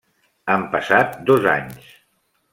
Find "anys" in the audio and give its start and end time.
1.53-1.95